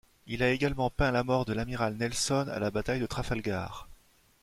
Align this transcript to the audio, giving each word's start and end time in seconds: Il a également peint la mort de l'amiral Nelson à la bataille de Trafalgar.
Il 0.25 0.41
a 0.41 0.49
également 0.49 0.89
peint 0.89 1.11
la 1.11 1.23
mort 1.23 1.45
de 1.45 1.53
l'amiral 1.53 1.93
Nelson 1.95 2.47
à 2.51 2.57
la 2.57 2.71
bataille 2.71 2.99
de 3.01 3.05
Trafalgar. 3.05 3.87